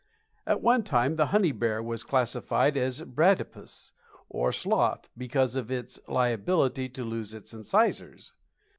[0.47, 3.91] At one time the Honey Bear was classified as a "Bradipus,"
[4.29, 8.33] or sloth, because of its liability to lose its incisors.